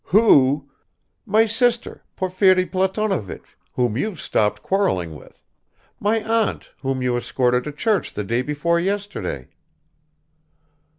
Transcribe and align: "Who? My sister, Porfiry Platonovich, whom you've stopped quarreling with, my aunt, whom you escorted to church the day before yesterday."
"Who? 0.05 0.67
My 1.27 1.45
sister, 1.45 2.03
Porfiry 2.15 2.65
Platonovich, 2.65 3.55
whom 3.75 3.95
you've 3.95 4.19
stopped 4.19 4.63
quarreling 4.63 5.13
with, 5.13 5.45
my 5.99 6.23
aunt, 6.23 6.71
whom 6.81 7.03
you 7.03 7.15
escorted 7.17 7.65
to 7.65 7.71
church 7.71 8.13
the 8.13 8.23
day 8.23 8.41
before 8.41 8.79
yesterday." 8.79 9.49